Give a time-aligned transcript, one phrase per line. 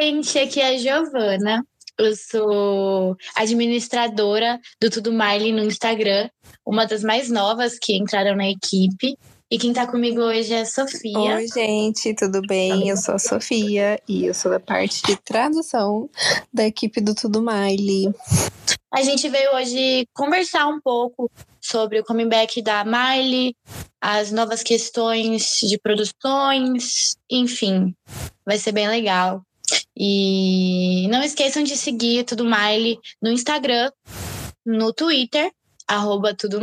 [0.00, 1.66] gente, aqui é a Giovana.
[1.98, 6.30] Eu sou administradora do Tudo Miley no Instagram,
[6.64, 9.18] uma das mais novas que entraram na equipe.
[9.50, 11.18] E quem tá comigo hoje é a Sofia.
[11.18, 12.88] Oi, gente, tudo bem?
[12.88, 16.08] Eu sou a Sofia e eu sou da parte de tradução
[16.52, 18.14] da equipe do Tudo Miley.
[18.92, 23.56] A gente veio hoje conversar um pouco sobre o comeback da Miley,
[24.00, 27.94] as novas questões de produções, enfim,
[28.46, 29.42] vai ser bem legal.
[29.98, 33.90] E não esqueçam de seguir Tudo Miley no Instagram,
[34.64, 35.50] no Twitter,
[35.88, 36.60] arroba Tudo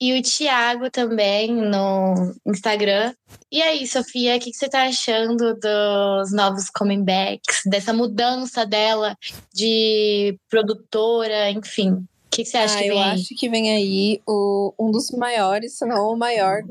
[0.00, 3.14] e o Thiago também no Instagram.
[3.50, 9.16] E aí, Sofia, o que, que você tá achando dos novos comebacks, dessa mudança dela
[9.52, 12.04] de produtora, enfim?
[12.34, 13.10] O que, que, você acha ah, que vem eu aí?
[13.12, 16.62] acho que vem aí o, um dos maiores, se não o maior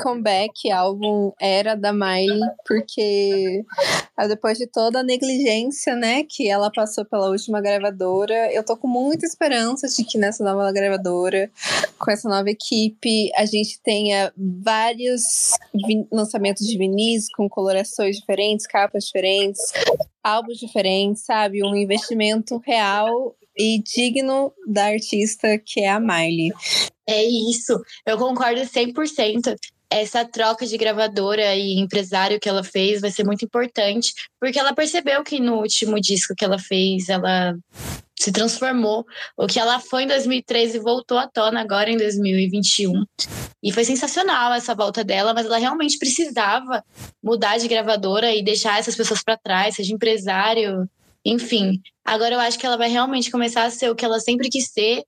[0.00, 3.62] comeback álbum era da Miley, porque
[4.16, 8.78] ah, depois de toda a negligência, né, que ela passou pela última gravadora, eu tô
[8.78, 11.50] com muita esperança de que nessa nova gravadora,
[11.98, 15.52] com essa nova equipe, a gente tenha vários
[16.10, 19.60] lançamentos de vinis com colorações diferentes, capas diferentes,
[20.24, 21.62] álbuns diferentes, sabe?
[21.62, 26.52] Um investimento real e digno da artista que é a Miley.
[27.08, 29.56] É isso, eu concordo 100%.
[29.92, 34.72] Essa troca de gravadora e empresário que ela fez vai ser muito importante, porque ela
[34.72, 37.56] percebeu que no último disco que ela fez, ela
[38.20, 39.04] se transformou.
[39.36, 43.04] O que ela foi em 2013 voltou à tona agora em 2021.
[43.62, 46.84] E foi sensacional essa volta dela, mas ela realmente precisava
[47.22, 50.88] mudar de gravadora e deixar essas pessoas para trás, seja empresário,
[51.24, 54.48] enfim, agora eu acho que ela vai realmente começar a ser o que ela sempre
[54.48, 55.04] quis ser,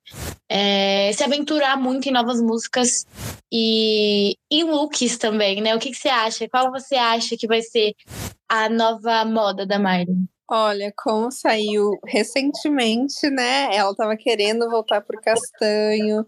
[0.49, 3.07] é, se aventurar muito em novas músicas
[3.51, 5.75] e em looks também, né?
[5.75, 6.49] O que, que você acha?
[6.49, 7.95] Qual você acha que vai ser
[8.49, 10.32] a nova moda da Miley?
[10.55, 13.75] Olha, como saiu recentemente, né?
[13.75, 16.27] Ela tava querendo voltar pro castanho.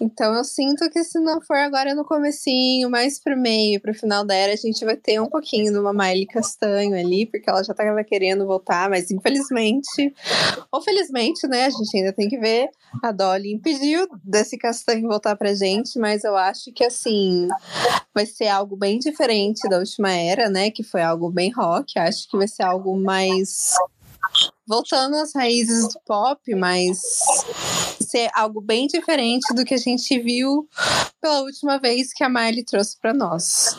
[0.00, 4.24] Então eu sinto que se não for agora no comecinho, mais pro meio, pro final
[4.24, 7.62] da era, a gente vai ter um pouquinho de uma Miley castanho ali, porque ela
[7.62, 10.14] já tava querendo voltar, mas infelizmente,
[10.72, 11.66] ou felizmente, né?
[11.66, 12.70] A gente ainda tem que ver.
[13.02, 17.46] A Dolly impediu desse castanho voltar pra gente, mas eu acho que assim
[18.14, 20.70] vai ser algo bem diferente da última era, né?
[20.70, 21.98] Que foi algo bem rock.
[21.98, 23.65] Acho que vai ser algo mais
[24.66, 27.00] voltando às raízes do pop, mas
[28.00, 30.68] ser algo bem diferente do que a gente viu
[31.20, 33.76] pela última vez que a Miley trouxe para nós.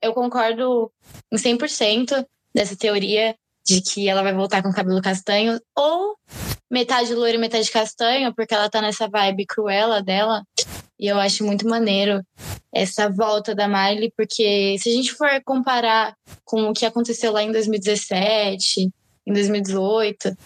[0.00, 0.90] Eu concordo
[1.30, 3.34] em 100% dessa teoria
[3.64, 6.16] de que ela vai voltar com cabelo castanho ou
[6.70, 10.42] metade loiro e metade castanho, porque ela tá nessa vibe cruela dela.
[10.98, 12.24] E eu acho muito maneiro
[12.72, 17.42] essa volta da Miley, porque se a gente for comparar com o que aconteceu lá
[17.42, 18.90] em 2017,
[19.26, 20.36] em 2018,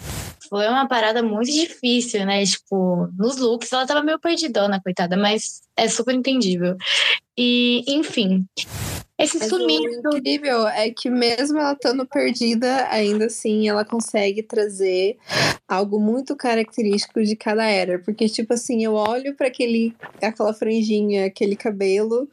[0.49, 2.45] foi uma parada muito difícil, né?
[2.45, 6.77] Tipo, nos looks ela tava meio perdidona, coitada, mas é super entendível.
[7.37, 8.47] E, enfim,
[9.19, 10.01] esse Mas sumiço.
[10.05, 15.17] O incrível é que mesmo ela estando perdida, ainda assim ela consegue trazer
[15.67, 17.99] algo muito característico de cada era.
[17.99, 22.29] Porque, tipo assim, eu olho para aquele aquela franjinha, aquele cabelo,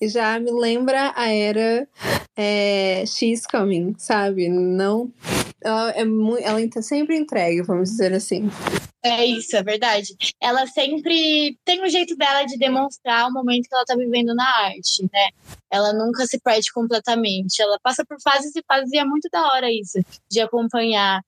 [0.00, 1.88] e já me lembra a era
[2.36, 4.48] é, She's Coming, sabe?
[4.48, 5.10] Não.
[5.62, 8.48] Ela, é muito, ela sempre entrega, vamos dizer assim.
[9.02, 10.14] É isso, é verdade.
[10.40, 14.48] Ela sempre tem um jeito dela de demonstrar o momento que ela tá vivendo na
[14.64, 15.28] arte, né?
[15.70, 17.62] Ela nunca se perde completamente.
[17.62, 19.98] Ela passa por fases e fases e é muito da hora isso,
[20.30, 21.22] de acompanhar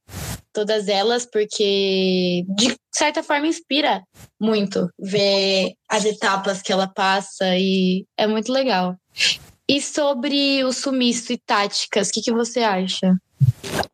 [0.53, 4.03] todas elas, porque de certa forma inspira
[4.41, 8.97] muito ver as etapas que ela passa e é muito legal.
[9.69, 13.15] E sobre o sumiço e táticas, o que, que você acha?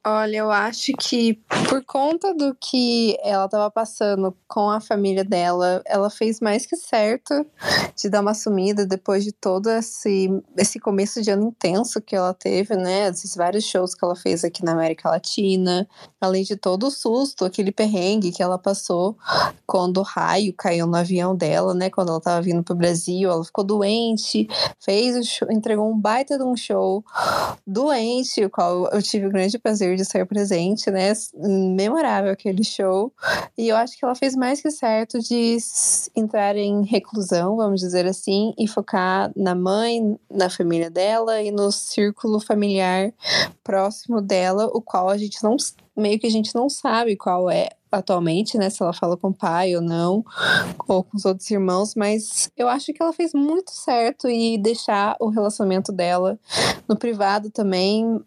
[0.08, 1.34] Olha, eu acho que
[1.68, 6.76] por conta do que ela estava passando com a família dela, ela fez mais que
[6.76, 7.44] certo
[7.96, 12.32] de dar uma sumida depois de todo esse, esse começo de ano intenso que ela
[12.32, 13.08] teve, né?
[13.08, 15.88] Esses vários shows que ela fez aqui na América Latina,
[16.20, 19.18] além de todo o susto, aquele perrengue que ela passou
[19.66, 21.90] quando o raio caiu no avião dela, né?
[21.90, 24.46] Quando ela estava vindo para o Brasil, ela ficou doente,
[24.78, 27.04] fez show, entregou um baita de um show
[27.66, 31.12] doente, o qual eu tive grande prazer de ser presente, né?
[31.34, 33.12] Memorável aquele show.
[33.56, 35.58] E eu acho que ela fez mais que certo de
[36.14, 41.70] entrar em reclusão, vamos dizer assim, e focar na mãe, na família dela e no
[41.70, 43.12] círculo familiar
[43.62, 45.56] próximo dela, o qual a gente não
[45.96, 48.70] meio que a gente não sabe qual é atualmente, né?
[48.70, 50.24] Se ela fala com o pai ou não,
[50.86, 55.16] ou com os outros irmãos, mas eu acho que ela fez muito certo e deixar
[55.20, 56.38] o relacionamento dela
[56.88, 58.20] no privado também,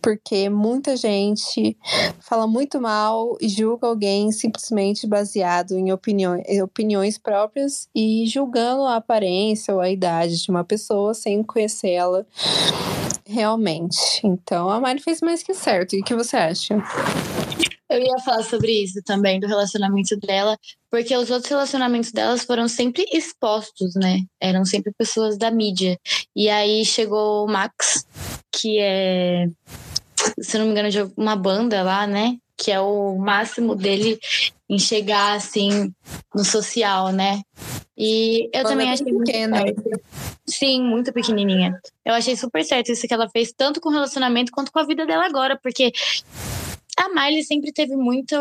[0.00, 1.76] porque muita gente
[2.20, 8.96] fala muito mal e julga alguém simplesmente baseado em opiniões, opiniões próprias e julgando a
[8.96, 12.26] aparência ou a idade de uma pessoa sem conhecer ela
[13.26, 14.20] realmente.
[14.24, 15.94] Então a Mari fez mais que certo.
[15.94, 16.82] E o que você acha?
[17.90, 20.58] Eu ia falar sobre isso também, do relacionamento dela,
[20.90, 24.20] porque os outros relacionamentos delas foram sempre expostos, né?
[24.40, 25.98] Eram sempre pessoas da mídia.
[26.36, 28.06] E aí chegou o Max,
[28.52, 29.46] que é,
[30.38, 32.36] se não me engano, de uma banda lá, né?
[32.56, 34.18] Que é o máximo dele
[34.68, 35.92] em chegar assim
[36.34, 37.40] no social, né?
[37.96, 39.64] E eu também achei pequena.
[40.46, 41.80] Sim, muito pequenininha.
[42.04, 44.86] Eu achei super certo isso que ela fez, tanto com o relacionamento quanto com a
[44.86, 45.90] vida dela agora, porque
[46.98, 48.36] a Miley sempre teve muita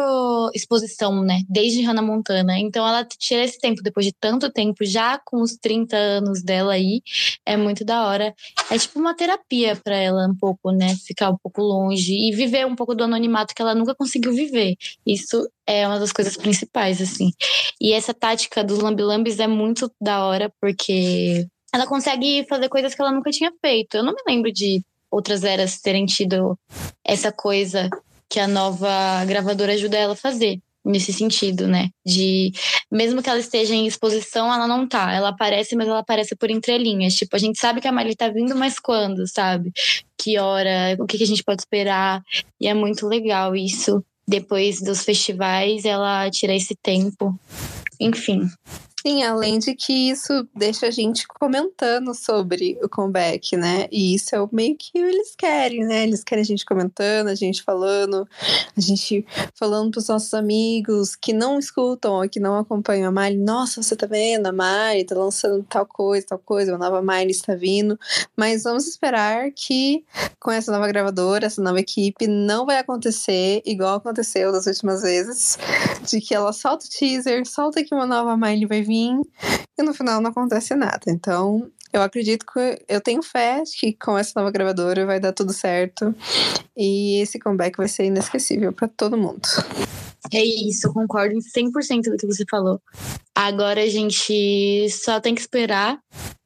[0.53, 1.41] exposição, né?
[1.47, 2.57] Desde Hannah Montana.
[2.57, 6.73] Então ela tira esse tempo depois de tanto tempo, já com os 30 anos dela
[6.73, 7.03] aí,
[7.45, 8.33] é muito da hora.
[8.71, 10.95] É tipo uma terapia para ela um pouco, né?
[11.05, 14.75] Ficar um pouco longe e viver um pouco do anonimato que ela nunca conseguiu viver.
[15.05, 17.31] Isso é uma das coisas principais, assim.
[17.79, 23.01] E essa tática dos lambilambes é muito da hora, porque ela consegue fazer coisas que
[23.01, 23.97] ela nunca tinha feito.
[23.97, 24.81] Eu não me lembro de
[25.11, 26.57] outras eras terem tido
[27.03, 27.89] essa coisa
[28.29, 31.89] que a nova gravadora ajuda ela a fazer nesse sentido, né?
[32.05, 32.51] De
[32.91, 35.13] mesmo que ela esteja em exposição, ela não tá.
[35.13, 37.13] Ela aparece, mas ela aparece por entrelinhas.
[37.13, 39.71] Tipo, a gente sabe que a Miley tá vindo, mas quando, sabe?
[40.17, 42.21] Que hora, o que, que a gente pode esperar.
[42.59, 44.03] E é muito legal isso.
[44.27, 47.37] Depois dos festivais, ela tira esse tempo.
[47.99, 48.47] Enfim.
[49.07, 53.87] Sim, além de que isso deixa a gente comentando sobre o comeback, né?
[53.89, 56.03] E isso é o meio que eles querem, né?
[56.03, 58.27] Eles querem a gente comentando, a gente falando,
[58.75, 59.25] a gente
[59.55, 63.37] falando pros nossos amigos que não escutam ou que não acompanham a Miley.
[63.37, 64.47] Nossa, você tá vendo?
[64.47, 67.97] A Miley tá lançando tal coisa, tal coisa, uma nova Miley está vindo.
[68.35, 70.03] Mas vamos esperar que
[70.37, 75.57] com essa nova gravadora, essa nova equipe, não vai acontecer igual aconteceu das últimas vezes,
[76.05, 78.96] de que ela solta o teaser, solta que uma nova Miley vai vir
[79.77, 81.03] e no final não acontece nada.
[81.07, 85.53] Então, eu acredito que eu tenho fé que com essa nova gravadora vai dar tudo
[85.53, 86.13] certo
[86.75, 89.47] e esse comeback vai ser inesquecível para todo mundo.
[90.33, 92.81] É isso, concordo em 100% do que você falou.
[93.33, 95.99] Agora a gente só tem que esperar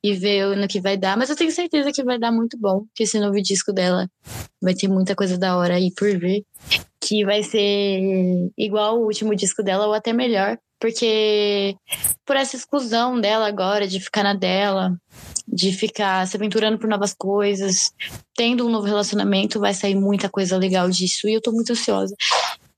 [0.03, 2.85] e ver no que vai dar, mas eu tenho certeza que vai dar muito bom,
[2.93, 4.09] que esse novo disco dela
[4.61, 6.43] vai ter muita coisa da hora aí por ver,
[6.99, 7.99] que vai ser
[8.57, 11.75] igual o último disco dela ou até melhor, porque
[12.25, 14.97] por essa exclusão dela agora, de ficar na dela,
[15.47, 17.93] de ficar se aventurando por novas coisas,
[18.35, 21.29] tendo um novo relacionamento, vai sair muita coisa legal disso.
[21.29, 22.15] E eu tô muito ansiosa.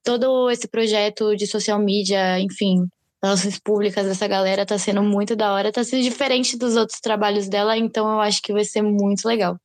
[0.04, 2.86] Todo esse projeto de social media, enfim,
[3.24, 7.48] relações públicas dessa galera tá sendo muito da hora, tá sendo diferente dos outros trabalhos
[7.48, 9.58] dela, então eu acho que vai ser muito legal.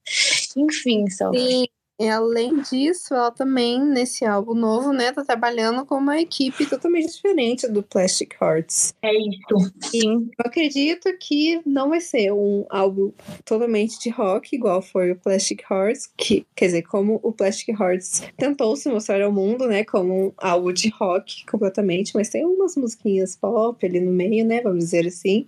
[0.56, 1.32] Enfim, só.
[1.32, 1.66] Sim,
[1.98, 7.12] e além disso, ela também, nesse álbum novo, né, tá trabalhando com uma equipe totalmente
[7.12, 8.94] diferente do Plastic Hearts.
[9.02, 10.30] É isso, sim.
[10.38, 13.10] Eu acredito que não vai ser um álbum
[13.44, 18.22] totalmente de rock, igual foi o Plastic Hearts, que, quer dizer, como o Plastic Hearts
[18.36, 22.76] tentou se mostrar ao mundo, né, como um álbum de rock completamente, mas tem umas
[22.76, 25.46] musiquinhas pop ali no meio, né, vamos dizer assim.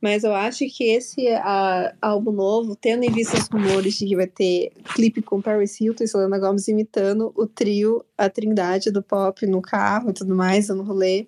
[0.00, 4.16] Mas eu acho que esse a, álbum novo, tendo em vista os rumores de que
[4.16, 9.02] vai ter clipe com Paris Hilton e Selena Gomez imitando o trio, a trindade do
[9.02, 11.26] pop no carro e tudo mais, no rolê.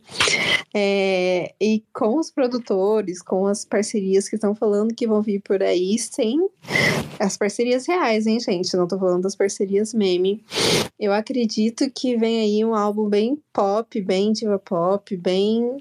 [0.75, 5.63] É, e com os produtores, com as parcerias que estão falando que vão vir por
[5.63, 6.39] aí, sem
[7.19, 8.77] as parcerias reais, hein, gente?
[8.77, 10.45] Não tô falando das parcerias meme.
[10.99, 15.77] Eu acredito que vem aí um álbum bem pop, bem diva pop, bem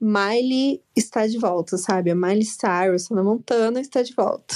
[0.00, 2.10] Miley está de volta, sabe?
[2.10, 4.54] A Miley Cyrus, na Montana, está de volta.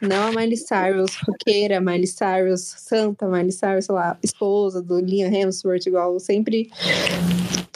[0.00, 5.32] Não a Miley Cyrus, roqueira, Miley Cyrus, santa Miley Cyrus, sei lá, esposa do Liam
[5.32, 6.70] Hemsworth, igual sempre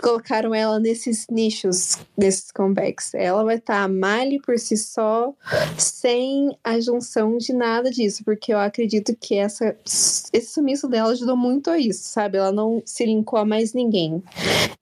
[0.02, 3.14] colocaram ela nesses nichos, nesses comebacks.
[3.14, 5.32] Ela vai estar tá Miley por si só,
[5.78, 11.36] sem a junção de nada disso, porque eu acredito que essa, esse sumiço dela ajudou
[11.36, 12.38] muito a isso, sabe?
[12.38, 14.22] Ela não se linkou a mais ninguém.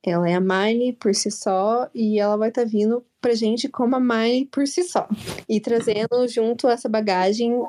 [0.03, 3.69] Ela é a Miley por si só e ela vai estar tá vindo pra gente
[3.69, 5.07] como a Mai por si só.
[5.47, 7.63] E trazendo junto essa bagagem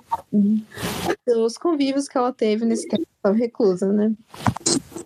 [1.26, 4.12] dos convívios que ela teve nesse tempo reclusa, né?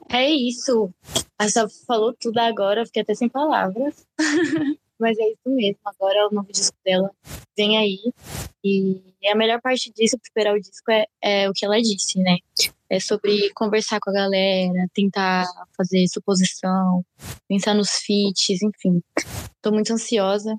[0.09, 0.91] É isso.
[1.39, 4.07] A só falou tudo agora, fiquei até sem palavras.
[4.99, 5.79] Mas é isso mesmo.
[5.85, 7.11] Agora o novo disco dela
[7.57, 7.99] vem aí.
[8.65, 12.19] E a melhor parte disso, para esperar o disco, é, é o que ela disse,
[12.19, 12.37] né?
[12.89, 15.45] É sobre conversar com a galera, tentar
[15.77, 17.05] fazer suposição,
[17.49, 19.03] pensar nos feats, enfim.
[19.61, 20.57] Tô muito ansiosa.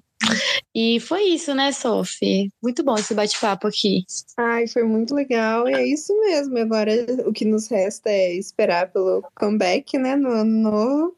[0.74, 2.52] E foi isso, né, Sophie?
[2.62, 4.04] Muito bom esse bate-papo aqui.
[4.38, 5.68] Ai, foi muito legal.
[5.68, 6.58] E é isso mesmo.
[6.58, 6.92] Agora
[7.26, 11.16] o que nos resta é esperar pelo comeback, né, no ano novo.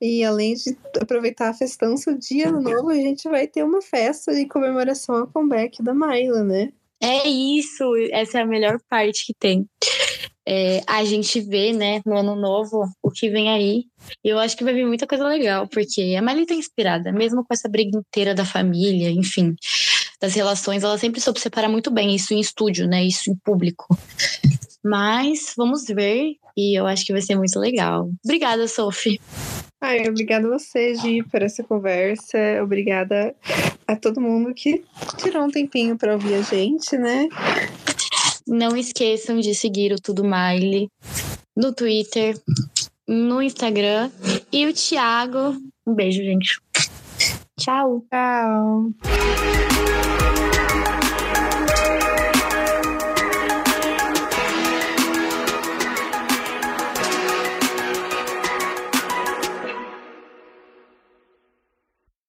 [0.00, 3.80] E além de aproveitar a festança do dia ano novo, a gente vai ter uma
[3.80, 6.72] festa de comemoração ao comeback da Maila, né?
[7.00, 9.68] É isso, essa é a melhor parte que tem.
[10.48, 13.84] É, a gente vê, né, no ano novo, o que vem aí.
[14.22, 17.52] Eu acho que vai vir muita coisa legal, porque a Miley tá inspirada, mesmo com
[17.52, 19.56] essa briga inteira da família, enfim,
[20.20, 23.98] das relações, ela sempre soube separar muito bem isso em estúdio, né, isso em público.
[24.84, 28.08] Mas vamos ver, e eu acho que vai ser muito legal.
[28.24, 29.20] Obrigada, Sophie.
[29.80, 32.38] Ai, obrigada a você, Gi, por essa conversa.
[32.62, 33.34] Obrigada
[33.86, 34.82] a todo mundo que
[35.18, 37.28] tirou um tempinho para ouvir a gente, né?
[38.46, 40.88] Não esqueçam de seguir o Tudo Miley
[41.56, 42.38] no Twitter,
[43.08, 44.10] no Instagram.
[44.52, 45.56] E o Thiago.
[45.86, 46.60] Um beijo, gente.
[47.58, 48.04] Tchau.
[48.10, 48.92] Tchau.